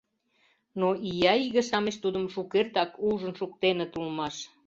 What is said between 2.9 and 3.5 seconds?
ужын